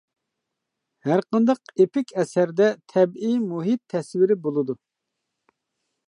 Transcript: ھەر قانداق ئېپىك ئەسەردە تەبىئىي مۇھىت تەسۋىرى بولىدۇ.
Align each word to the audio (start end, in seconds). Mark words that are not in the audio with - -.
ھەر 1.07 1.19
قانداق 1.33 1.59
ئېپىك 1.83 2.13
ئەسەردە 2.23 2.69
تەبىئىي 2.93 3.35
مۇھىت 3.51 3.83
تەسۋىرى 3.95 4.39
بولىدۇ. 4.47 4.77